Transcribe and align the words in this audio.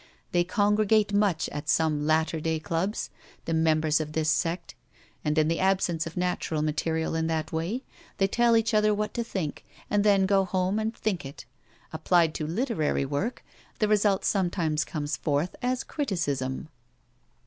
They 0.31 0.43
congregate 0.43 1.13
much 1.13 1.47
at 1.49 1.69
some 1.69 2.07
latter 2.07 2.39
day 2.39 2.59
clubs, 2.59 3.11
the 3.45 3.53
members 3.53 3.99
of 3.99 4.13
this 4.13 4.31
sect; 4.31 4.73
and, 5.23 5.37
in 5.37 5.47
the 5.47 5.59
absence 5.59 6.07
of 6.07 6.17
natural 6.17 6.63
material 6.63 7.13
in 7.13 7.27
that 7.27 7.51
way, 7.53 7.83
they 8.17 8.25
tell 8.25 8.57
each 8.57 8.73
other 8.73 8.95
what 8.95 9.13
to 9.13 9.23
think, 9.23 9.63
and 9.91 10.03
then 10.03 10.25
go 10.25 10.43
home 10.43 10.79
and 10.79 10.97
think 10.97 11.23
it. 11.23 11.45
Applied 11.93 12.33
to 12.33 12.47
literary 12.47 13.05
work, 13.05 13.43
the 13.77 13.87
result 13.87 14.25
sometimes 14.25 14.83
comes 14.85 15.17
forth 15.17 15.55
as 15.61 15.83
'criticism.' 15.83 16.69